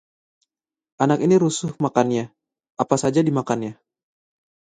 anak 1.03 1.19
ini 1.25 1.35
rusuh 1.43 1.71
makannya, 1.83 2.25
apa 2.83 2.95
saja 3.03 3.21
dimakannya 3.27 3.71